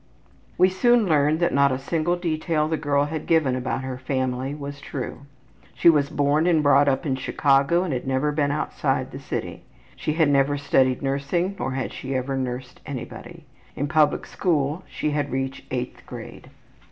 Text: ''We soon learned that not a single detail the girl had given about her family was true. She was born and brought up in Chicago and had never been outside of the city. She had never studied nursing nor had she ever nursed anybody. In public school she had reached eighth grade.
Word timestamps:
''We 0.57 0.69
soon 0.69 1.05
learned 1.05 1.39
that 1.41 1.53
not 1.53 1.71
a 1.71 1.77
single 1.77 2.15
detail 2.15 2.67
the 2.67 2.75
girl 2.75 3.05
had 3.05 3.27
given 3.27 3.55
about 3.55 3.83
her 3.83 3.99
family 3.99 4.55
was 4.55 4.81
true. 4.81 5.27
She 5.75 5.91
was 5.91 6.09
born 6.09 6.47
and 6.47 6.63
brought 6.63 6.87
up 6.87 7.05
in 7.05 7.15
Chicago 7.15 7.83
and 7.83 7.93
had 7.93 8.07
never 8.07 8.31
been 8.31 8.49
outside 8.49 9.01
of 9.01 9.11
the 9.11 9.19
city. 9.19 9.61
She 9.95 10.13
had 10.13 10.27
never 10.27 10.57
studied 10.57 11.03
nursing 11.03 11.55
nor 11.59 11.73
had 11.73 11.93
she 11.93 12.15
ever 12.15 12.35
nursed 12.35 12.81
anybody. 12.83 13.45
In 13.75 13.87
public 13.87 14.25
school 14.25 14.81
she 14.89 15.11
had 15.11 15.29
reached 15.31 15.65
eighth 15.69 16.03
grade. 16.07 16.49